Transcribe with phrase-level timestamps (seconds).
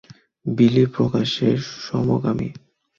[0.45, 1.49] বিলি প্রকাশ্যে
[1.83, 2.49] সমকামী।